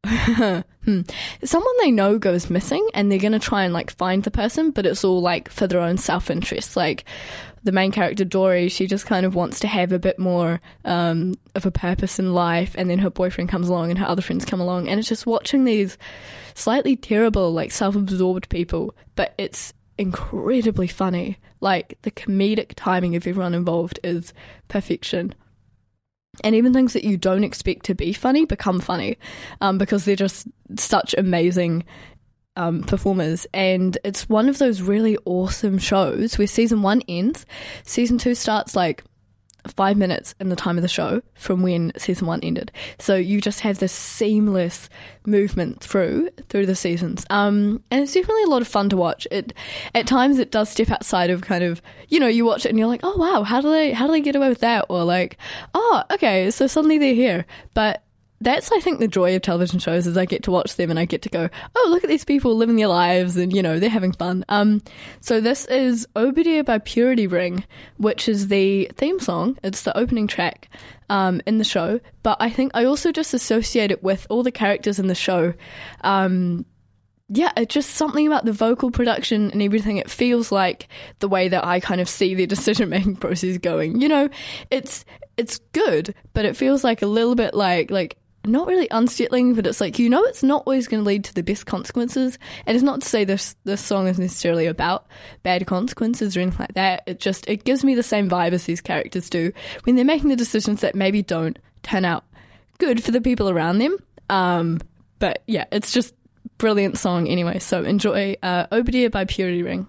hmm. 0.88 1.00
Someone 1.44 1.74
they 1.80 1.90
know 1.90 2.18
goes 2.18 2.48
missing 2.48 2.86
and 2.94 3.12
they're 3.12 3.18
going 3.18 3.32
to 3.32 3.38
try 3.38 3.64
and 3.64 3.74
like 3.74 3.90
find 3.90 4.22
the 4.22 4.30
person, 4.30 4.70
but 4.70 4.86
it's 4.86 5.04
all 5.04 5.20
like 5.20 5.50
for 5.50 5.66
their 5.66 5.80
own 5.80 5.98
self 5.98 6.30
interest. 6.30 6.76
Like 6.76 7.04
the 7.62 7.72
main 7.72 7.92
character, 7.92 8.24
Dory, 8.24 8.68
she 8.68 8.86
just 8.86 9.04
kind 9.04 9.26
of 9.26 9.34
wants 9.34 9.60
to 9.60 9.68
have 9.68 9.92
a 9.92 9.98
bit 9.98 10.18
more 10.18 10.60
um, 10.86 11.34
of 11.54 11.66
a 11.66 11.70
purpose 11.70 12.18
in 12.18 12.32
life. 12.32 12.74
And 12.78 12.88
then 12.88 12.98
her 13.00 13.10
boyfriend 13.10 13.50
comes 13.50 13.68
along 13.68 13.90
and 13.90 13.98
her 13.98 14.06
other 14.06 14.22
friends 14.22 14.46
come 14.46 14.60
along. 14.60 14.88
And 14.88 14.98
it's 14.98 15.08
just 15.08 15.26
watching 15.26 15.64
these 15.64 15.98
slightly 16.54 16.96
terrible, 16.96 17.52
like 17.52 17.70
self 17.70 17.94
absorbed 17.94 18.48
people, 18.48 18.94
but 19.14 19.34
it's 19.36 19.74
incredibly 19.98 20.86
funny. 20.86 21.38
Like 21.60 21.98
the 22.02 22.10
comedic 22.10 22.72
timing 22.76 23.14
of 23.14 23.26
everyone 23.26 23.54
involved 23.54 24.00
is 24.02 24.32
perfection 24.68 25.34
and 26.44 26.54
even 26.54 26.72
things 26.72 26.92
that 26.92 27.04
you 27.04 27.16
don't 27.16 27.44
expect 27.44 27.86
to 27.86 27.94
be 27.94 28.12
funny 28.12 28.44
become 28.44 28.80
funny 28.80 29.18
um, 29.60 29.78
because 29.78 30.04
they're 30.04 30.16
just 30.16 30.46
such 30.76 31.14
amazing 31.16 31.84
um, 32.56 32.82
performers. 32.82 33.46
And 33.54 33.96
it's 34.04 34.28
one 34.28 34.48
of 34.48 34.58
those 34.58 34.82
really 34.82 35.16
awesome 35.24 35.78
shows 35.78 36.36
where 36.38 36.46
season 36.46 36.82
one 36.82 37.02
ends, 37.08 37.46
season 37.84 38.18
two 38.18 38.34
starts 38.34 38.76
like 38.76 39.04
five 39.68 39.96
minutes 39.96 40.34
in 40.40 40.48
the 40.48 40.56
time 40.56 40.76
of 40.76 40.82
the 40.82 40.88
show 40.88 41.22
from 41.34 41.62
when 41.62 41.92
season 41.96 42.26
one 42.26 42.40
ended. 42.42 42.72
So 42.98 43.14
you 43.14 43.40
just 43.40 43.60
have 43.60 43.78
this 43.78 43.92
seamless 43.92 44.88
movement 45.26 45.80
through 45.80 46.30
through 46.48 46.66
the 46.66 46.74
seasons. 46.74 47.24
Um, 47.30 47.82
and 47.90 48.02
it's 48.02 48.12
definitely 48.14 48.44
a 48.44 48.48
lot 48.48 48.62
of 48.62 48.68
fun 48.68 48.88
to 48.90 48.96
watch. 48.96 49.26
It 49.30 49.52
at 49.94 50.06
times 50.06 50.38
it 50.38 50.50
does 50.50 50.68
step 50.68 50.90
outside 50.90 51.30
of 51.30 51.42
kind 51.42 51.64
of 51.64 51.82
you 52.08 52.20
know 52.20 52.26
you 52.26 52.44
watch 52.44 52.66
it 52.66 52.70
and 52.70 52.78
you're 52.78 52.88
like 52.88 53.00
oh 53.02 53.16
wow 53.16 53.42
how 53.42 53.60
do 53.60 53.70
they 53.70 53.92
how 53.92 54.06
do 54.06 54.12
they 54.12 54.20
get 54.20 54.36
away 54.36 54.48
with 54.48 54.60
that 54.60 54.86
or 54.88 55.04
like 55.04 55.36
oh 55.74 56.02
okay 56.10 56.50
so 56.50 56.66
suddenly 56.66 56.98
they're 56.98 57.14
here 57.14 57.46
but 57.74 58.02
that's 58.40 58.70
I 58.70 58.80
think 58.80 59.00
the 59.00 59.08
joy 59.08 59.34
of 59.34 59.42
television 59.42 59.80
shows 59.80 60.06
is 60.06 60.16
I 60.16 60.24
get 60.24 60.44
to 60.44 60.50
watch 60.50 60.76
them 60.76 60.90
and 60.90 60.98
I 60.98 61.04
get 61.04 61.22
to 61.22 61.28
go, 61.28 61.48
oh 61.74 61.86
look 61.90 62.04
at 62.04 62.10
these 62.10 62.24
people 62.24 62.54
living 62.54 62.76
their 62.76 62.88
lives 62.88 63.36
and 63.36 63.52
you 63.52 63.62
know 63.62 63.78
they're 63.78 63.90
having 63.90 64.12
fun. 64.12 64.44
Um, 64.48 64.82
so 65.20 65.40
this 65.40 65.64
is 65.66 66.06
Obedear 66.14 66.64
by 66.64 66.78
Purity 66.78 67.26
Ring, 67.26 67.64
which 67.96 68.28
is 68.28 68.48
the 68.48 68.90
theme 68.94 69.18
song. 69.18 69.58
It's 69.64 69.82
the 69.82 69.96
opening 69.96 70.26
track 70.26 70.68
um, 71.10 71.40
in 71.46 71.58
the 71.58 71.64
show, 71.64 72.00
but 72.22 72.36
I 72.40 72.50
think 72.50 72.72
I 72.74 72.84
also 72.84 73.10
just 73.10 73.34
associate 73.34 73.90
it 73.90 74.02
with 74.02 74.26
all 74.30 74.42
the 74.42 74.52
characters 74.52 74.98
in 74.98 75.08
the 75.08 75.14
show. 75.14 75.54
Um, 76.02 76.64
yeah, 77.30 77.52
it's 77.56 77.74
just 77.74 77.90
something 77.90 78.26
about 78.26 78.44
the 78.44 78.52
vocal 78.52 78.90
production 78.90 79.50
and 79.50 79.62
everything. 79.62 79.98
It 79.98 80.10
feels 80.10 80.50
like 80.50 80.88
the 81.18 81.28
way 81.28 81.48
that 81.48 81.64
I 81.64 81.80
kind 81.80 82.00
of 82.00 82.08
see 82.08 82.34
the 82.34 82.46
decision 82.54 82.88
making 82.88 83.16
process 83.16 83.58
going. 83.58 84.00
You 84.00 84.08
know, 84.08 84.28
it's 84.70 85.04
it's 85.36 85.58
good, 85.72 86.14
but 86.32 86.44
it 86.44 86.56
feels 86.56 86.84
like 86.84 87.02
a 87.02 87.06
little 87.06 87.34
bit 87.34 87.52
like 87.52 87.90
like 87.90 88.16
not 88.48 88.66
really 88.66 88.88
unsettling, 88.90 89.54
but 89.54 89.66
it's 89.66 89.80
like 89.80 89.98
you 89.98 90.08
know 90.08 90.22
it's 90.24 90.42
not 90.42 90.62
always 90.66 90.88
going 90.88 91.02
to 91.02 91.06
lead 91.06 91.24
to 91.24 91.34
the 91.34 91.42
best 91.42 91.66
consequences. 91.66 92.38
And 92.66 92.74
it's 92.74 92.84
not 92.84 93.02
to 93.02 93.08
say 93.08 93.24
this 93.24 93.54
this 93.64 93.80
song 93.80 94.08
is 94.08 94.18
necessarily 94.18 94.66
about 94.66 95.06
bad 95.42 95.66
consequences 95.66 96.36
or 96.36 96.40
anything 96.40 96.60
like 96.60 96.74
that. 96.74 97.02
It 97.06 97.20
just 97.20 97.48
it 97.48 97.64
gives 97.64 97.84
me 97.84 97.94
the 97.94 98.02
same 98.02 98.28
vibe 98.28 98.52
as 98.52 98.64
these 98.64 98.80
characters 98.80 99.30
do 99.30 99.52
when 99.84 99.96
they're 99.96 100.04
making 100.04 100.30
the 100.30 100.36
decisions 100.36 100.80
that 100.80 100.94
maybe 100.94 101.22
don't 101.22 101.58
turn 101.82 102.04
out 102.04 102.24
good 102.78 103.02
for 103.02 103.10
the 103.10 103.20
people 103.20 103.48
around 103.48 103.78
them. 103.78 103.96
Um, 104.30 104.80
but 105.18 105.42
yeah, 105.46 105.64
it's 105.72 105.92
just 105.92 106.14
brilliant 106.58 106.98
song 106.98 107.28
anyway. 107.28 107.58
So 107.58 107.82
enjoy 107.82 108.36
uh, 108.42 108.66
Obedear 108.72 109.10
by 109.10 109.24
Purity 109.24 109.62
Ring. 109.62 109.86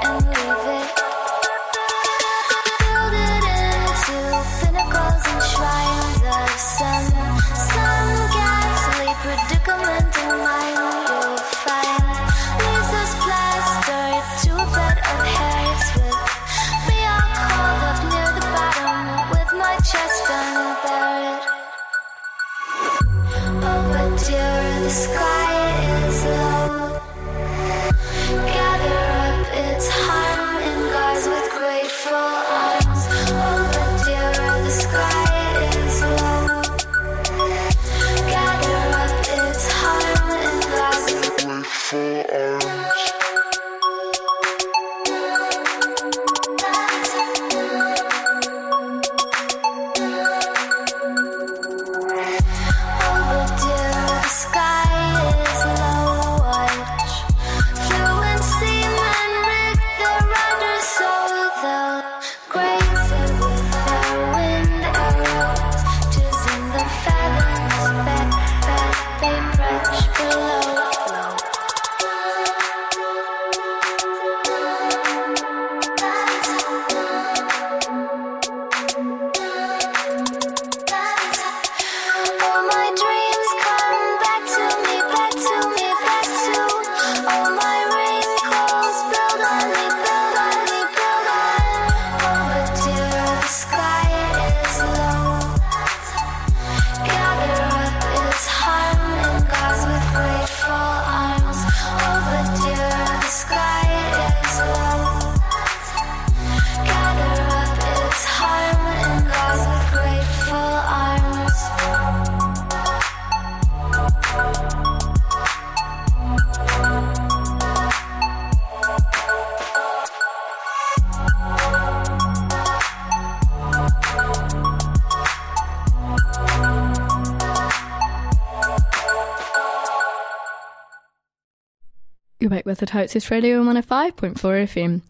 Totes 132.95 133.29
Radio 133.29 133.61
105.4 133.61 134.35
FM. 134.37 135.03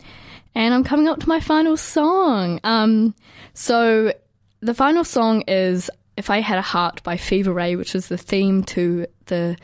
And 0.54 0.72
I'm 0.72 0.84
coming 0.84 1.06
up 1.06 1.20
to 1.20 1.28
my 1.28 1.38
final 1.38 1.76
song. 1.76 2.58
Um, 2.64 3.14
so 3.52 4.10
the 4.60 4.72
final 4.72 5.04
song 5.04 5.42
is 5.42 5.90
If 6.16 6.30
I 6.30 6.40
Had 6.40 6.56
a 6.56 6.62
Heart 6.62 7.02
by 7.02 7.18
Fever 7.18 7.52
Ray, 7.52 7.76
which 7.76 7.94
is 7.94 8.08
the 8.08 8.16
theme 8.16 8.62
to 8.64 9.06
the 9.26 9.58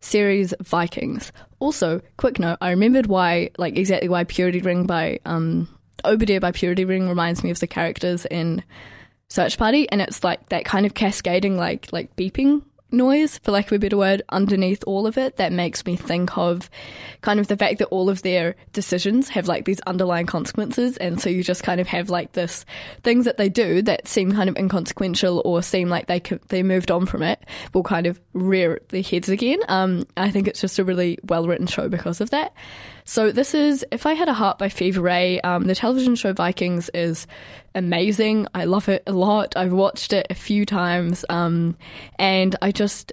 series 0.00 0.52
Vikings. 0.60 1.32
Also, 1.60 2.02
quick 2.18 2.38
note, 2.38 2.58
I 2.60 2.72
remembered 2.72 3.06
why, 3.06 3.52
like 3.56 3.78
exactly 3.78 4.10
why 4.10 4.24
Purity 4.24 4.60
Ring 4.60 4.84
by 4.84 5.20
um 5.24 5.66
Obedear 6.04 6.40
by 6.40 6.52
Purity 6.52 6.84
Ring 6.84 7.08
reminds 7.08 7.42
me 7.42 7.48
of 7.48 7.60
the 7.60 7.66
characters 7.66 8.26
in 8.26 8.62
Search 9.28 9.56
Party, 9.56 9.88
and 9.88 10.02
it's 10.02 10.22
like 10.22 10.46
that 10.50 10.66
kind 10.66 10.84
of 10.84 10.92
cascading 10.92 11.56
like 11.56 11.88
like 11.90 12.14
beeping 12.16 12.64
noise, 12.92 13.38
for 13.38 13.52
lack 13.52 13.66
of 13.66 13.72
a 13.72 13.78
better 13.78 13.96
word, 13.96 14.22
underneath 14.28 14.82
all 14.86 15.06
of 15.06 15.18
it 15.18 15.36
that 15.36 15.52
makes 15.52 15.84
me 15.84 15.96
think 15.96 16.36
of 16.36 16.70
kind 17.20 17.40
of 17.40 17.48
the 17.48 17.56
fact 17.56 17.78
that 17.78 17.86
all 17.86 18.08
of 18.08 18.22
their 18.22 18.56
decisions 18.72 19.28
have 19.28 19.48
like 19.48 19.64
these 19.64 19.80
underlying 19.80 20.26
consequences. 20.26 20.96
And 20.96 21.20
so 21.20 21.30
you 21.30 21.42
just 21.42 21.62
kind 21.62 21.80
of 21.80 21.86
have 21.88 22.10
like 22.10 22.32
this 22.32 22.64
things 23.02 23.24
that 23.24 23.36
they 23.36 23.48
do 23.48 23.82
that 23.82 24.08
seem 24.08 24.32
kind 24.32 24.48
of 24.48 24.56
inconsequential 24.56 25.42
or 25.44 25.62
seem 25.62 25.88
like 25.88 26.06
they 26.06 26.20
could, 26.20 26.40
they 26.48 26.62
moved 26.62 26.90
on 26.90 27.06
from 27.06 27.22
it 27.22 27.42
will 27.72 27.82
kind 27.82 28.06
of 28.06 28.20
rear 28.32 28.80
their 28.88 29.02
heads 29.02 29.28
again. 29.28 29.60
Um, 29.68 30.04
I 30.16 30.30
think 30.30 30.48
it's 30.48 30.60
just 30.60 30.78
a 30.78 30.84
really 30.84 31.18
well 31.24 31.46
written 31.46 31.66
show 31.66 31.88
because 31.88 32.20
of 32.20 32.30
that. 32.30 32.52
So 33.04 33.32
this 33.32 33.54
is 33.54 33.84
If 33.90 34.06
I 34.06 34.14
Had 34.14 34.28
a 34.28 34.34
Heart 34.34 34.58
by 34.58 34.68
Fever 34.68 35.00
Ray. 35.00 35.40
Um, 35.40 35.64
the 35.64 35.74
television 35.74 36.14
show 36.14 36.32
Vikings 36.32 36.88
is 36.94 37.26
amazing. 37.74 38.46
I 38.54 38.64
love 38.64 38.88
it 38.88 39.02
a 39.06 39.12
lot. 39.12 39.56
I've 39.56 39.72
watched 39.72 40.12
it 40.12 40.26
a 40.30 40.34
few 40.34 40.64
times, 40.64 41.24
um, 41.28 41.76
and 42.18 42.54
I 42.62 42.70
just 42.70 43.12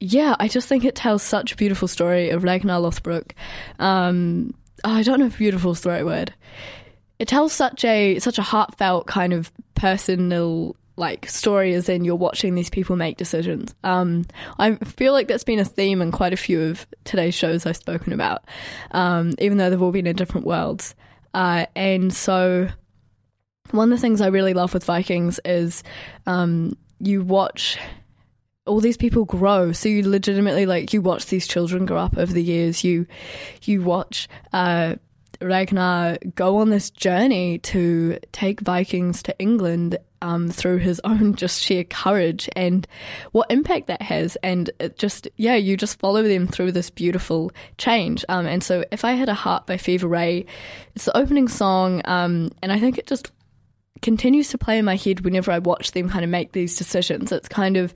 yeah, 0.00 0.34
I 0.40 0.48
just 0.48 0.68
think 0.68 0.84
it 0.84 0.96
tells 0.96 1.22
such 1.22 1.52
a 1.52 1.56
beautiful 1.56 1.86
story 1.86 2.30
of 2.30 2.42
Ragnar 2.42 2.80
Lothbrok. 2.80 3.32
Um, 3.78 4.52
I 4.84 5.02
don't 5.04 5.20
know 5.20 5.26
if 5.26 5.38
beautiful 5.38 5.70
is 5.70 5.80
the 5.82 5.90
right 5.90 6.04
word. 6.04 6.34
It 7.18 7.28
tells 7.28 7.52
such 7.52 7.84
a 7.84 8.18
such 8.18 8.38
a 8.38 8.42
heartfelt 8.42 9.06
kind 9.06 9.32
of 9.32 9.52
personal 9.74 10.76
like 10.96 11.28
story 11.28 11.74
as 11.74 11.88
in 11.88 12.04
you're 12.04 12.14
watching 12.16 12.54
these 12.54 12.70
people 12.70 12.96
make 12.96 13.16
decisions. 13.16 13.74
Um, 13.82 14.26
I 14.58 14.74
feel 14.76 15.12
like 15.12 15.28
that's 15.28 15.44
been 15.44 15.58
a 15.58 15.64
theme 15.64 16.02
in 16.02 16.12
quite 16.12 16.32
a 16.32 16.36
few 16.36 16.62
of 16.62 16.86
today's 17.04 17.34
shows 17.34 17.66
I've 17.66 17.76
spoken 17.76 18.12
about, 18.12 18.44
um, 18.90 19.34
even 19.38 19.58
though 19.58 19.70
they've 19.70 19.82
all 19.82 19.92
been 19.92 20.06
in 20.06 20.16
different 20.16 20.46
worlds. 20.46 20.94
Uh, 21.34 21.66
and 21.74 22.12
so, 22.12 22.68
one 23.70 23.90
of 23.90 23.98
the 23.98 24.02
things 24.02 24.20
I 24.20 24.26
really 24.26 24.54
love 24.54 24.74
with 24.74 24.84
Vikings 24.84 25.40
is 25.44 25.82
um, 26.26 26.76
you 26.98 27.22
watch 27.22 27.78
all 28.66 28.80
these 28.80 28.96
people 28.96 29.24
grow. 29.24 29.72
So 29.72 29.88
you 29.88 30.08
legitimately 30.08 30.66
like 30.66 30.92
you 30.92 31.02
watch 31.02 31.26
these 31.26 31.46
children 31.46 31.86
grow 31.86 31.98
up 31.98 32.16
over 32.16 32.32
the 32.32 32.42
years. 32.42 32.84
You 32.84 33.06
you 33.64 33.82
watch. 33.82 34.28
Uh, 34.52 34.96
Ragnar 35.44 36.18
go 36.34 36.58
on 36.58 36.70
this 36.70 36.90
journey 36.90 37.58
to 37.58 38.18
take 38.32 38.60
Vikings 38.60 39.22
to 39.24 39.38
England 39.38 39.98
um, 40.22 40.50
through 40.50 40.78
his 40.78 41.00
own 41.04 41.34
just 41.34 41.60
sheer 41.60 41.84
courage 41.84 42.48
and 42.56 42.86
what 43.32 43.50
impact 43.50 43.88
that 43.88 44.02
has. 44.02 44.36
And 44.42 44.70
it 44.78 44.96
just, 44.96 45.28
yeah, 45.36 45.56
you 45.56 45.76
just 45.76 45.98
follow 45.98 46.22
them 46.22 46.46
through 46.46 46.72
this 46.72 46.90
beautiful 46.90 47.52
change. 47.76 48.24
Um, 48.28 48.46
and 48.46 48.62
so, 48.62 48.84
If 48.90 49.04
I 49.04 49.12
Had 49.12 49.28
a 49.28 49.34
Heart 49.34 49.66
by 49.66 49.76
Fever 49.76 50.08
Ray, 50.08 50.46
it's 50.94 51.04
the 51.04 51.16
opening 51.16 51.48
song, 51.48 52.02
um, 52.04 52.50
and 52.62 52.72
I 52.72 52.78
think 52.78 52.98
it 52.98 53.06
just 53.06 53.30
continues 54.02 54.48
to 54.48 54.58
play 54.58 54.78
in 54.78 54.84
my 54.84 54.96
head 54.96 55.20
whenever 55.20 55.50
I 55.50 55.60
watch 55.60 55.92
them 55.92 56.10
kind 56.10 56.24
of 56.24 56.30
make 56.30 56.52
these 56.52 56.76
decisions. 56.76 57.32
It's 57.32 57.48
kind 57.48 57.76
of, 57.76 57.94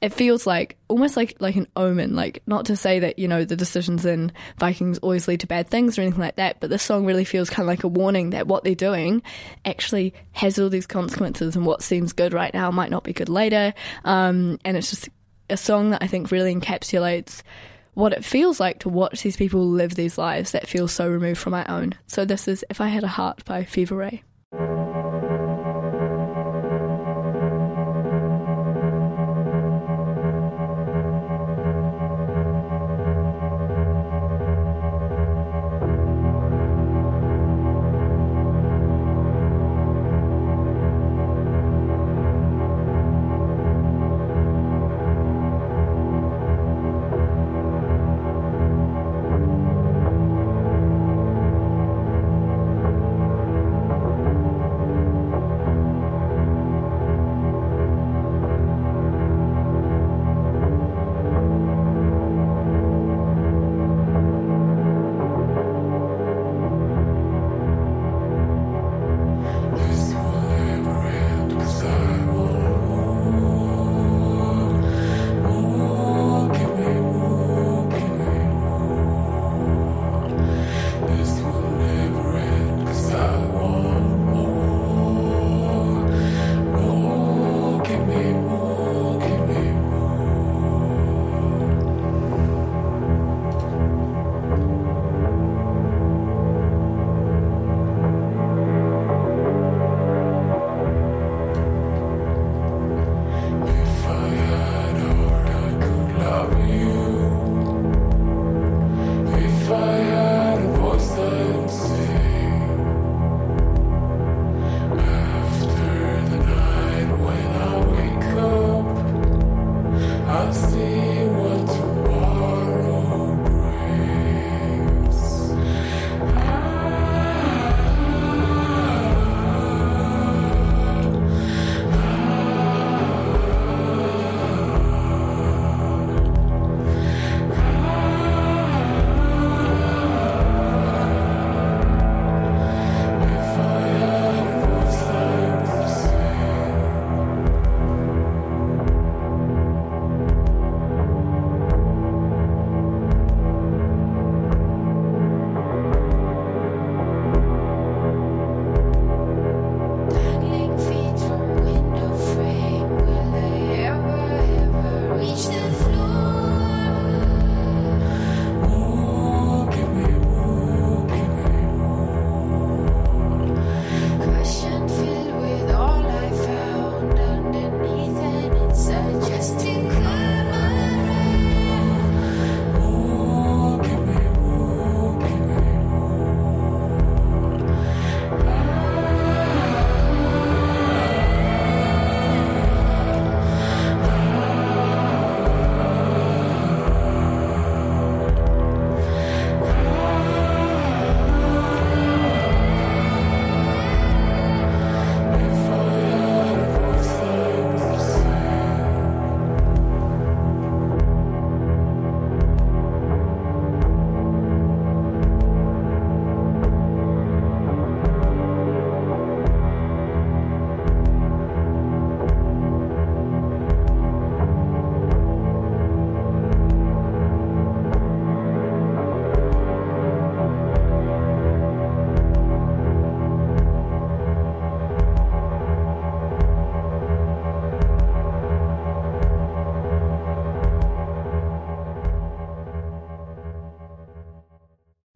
it 0.00 0.12
feels 0.12 0.46
like 0.46 0.76
almost 0.88 1.16
like 1.16 1.36
like 1.40 1.56
an 1.56 1.66
omen. 1.74 2.14
Like 2.14 2.42
not 2.46 2.66
to 2.66 2.76
say 2.76 3.00
that 3.00 3.18
you 3.18 3.26
know 3.26 3.44
the 3.44 3.56
decisions 3.56 4.04
in 4.04 4.30
Vikings 4.58 4.98
always 4.98 5.26
lead 5.26 5.40
to 5.40 5.46
bad 5.46 5.68
things 5.68 5.98
or 5.98 6.02
anything 6.02 6.20
like 6.20 6.36
that, 6.36 6.60
but 6.60 6.70
this 6.70 6.82
song 6.82 7.04
really 7.04 7.24
feels 7.24 7.50
kind 7.50 7.64
of 7.64 7.68
like 7.68 7.82
a 7.82 7.88
warning 7.88 8.30
that 8.30 8.46
what 8.46 8.62
they're 8.62 8.74
doing 8.74 9.22
actually 9.64 10.14
has 10.32 10.58
all 10.58 10.68
these 10.68 10.86
consequences, 10.86 11.56
and 11.56 11.66
what 11.66 11.82
seems 11.82 12.12
good 12.12 12.32
right 12.32 12.54
now 12.54 12.70
might 12.70 12.90
not 12.90 13.04
be 13.04 13.12
good 13.12 13.28
later. 13.28 13.74
Um, 14.04 14.58
and 14.64 14.76
it's 14.76 14.90
just 14.90 15.08
a 15.50 15.56
song 15.56 15.90
that 15.90 16.02
I 16.02 16.06
think 16.06 16.30
really 16.30 16.54
encapsulates 16.54 17.42
what 17.94 18.12
it 18.12 18.24
feels 18.24 18.60
like 18.60 18.80
to 18.80 18.88
watch 18.88 19.22
these 19.22 19.36
people 19.36 19.66
live 19.66 19.94
these 19.94 20.18
lives 20.18 20.52
that 20.52 20.68
feel 20.68 20.86
so 20.86 21.08
removed 21.08 21.40
from 21.40 21.50
my 21.50 21.64
own. 21.66 21.94
So 22.06 22.24
this 22.24 22.46
is 22.46 22.64
If 22.70 22.80
I 22.80 22.88
Had 22.88 23.02
a 23.02 23.08
Heart 23.08 23.44
by 23.44 23.64
Fever 23.64 23.96
Ray. 23.96 24.22